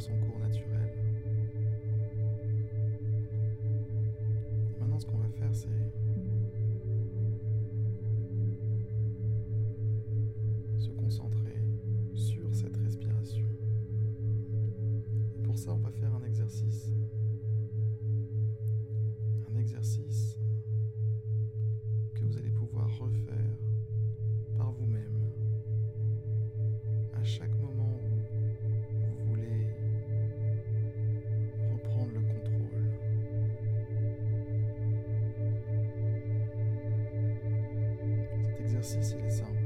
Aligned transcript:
son 0.00 0.16
cours 0.18 0.38
naturel. 0.38 0.92
Maintenant, 4.78 4.98
ce 4.98 5.06
qu'on 5.06 5.18
va 5.18 5.28
faire, 5.28 5.54
c'est 5.54 5.68
se 10.78 10.90
concentrer 10.90 11.56
sur 12.14 12.54
cette 12.54 12.76
respiration. 12.76 13.46
Et 15.36 15.40
pour 15.42 15.58
ça, 15.58 15.72
on 15.72 15.78
va 15.78 15.90
faire 15.90 15.97
Cet 38.80 38.98
exercice, 38.98 39.14
il 39.18 39.26
est 39.26 39.57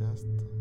podcast. 0.00 0.59